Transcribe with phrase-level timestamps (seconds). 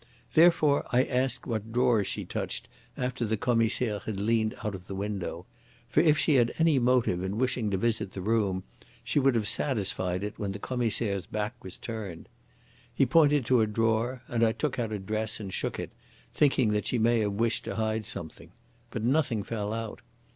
[0.33, 2.67] Therefore I asked what drawers she touched
[2.97, 5.45] after the Commissaire had leaned out of the window.
[5.87, 8.63] For if she had any motive in wishing to visit the room
[9.03, 12.29] she would have satisfied it when the Commissaire's back was turned.
[12.91, 15.91] He pointed to a drawer, and I took out a dress and shook it,
[16.33, 18.49] thinking that she may have wished to hide something.
[18.89, 20.01] But nothing fell out.